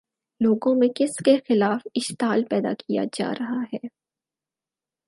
لوگوں 0.41 0.75
میں 0.75 0.87
کس 0.95 1.17
کے 1.25 1.37
خلاف 1.47 1.87
اشتعال 1.95 2.43
پیدا 2.49 2.73
کیا 2.73 3.03
جا 3.13 3.31
رہا 3.39 3.61
ہے؟ 3.73 3.87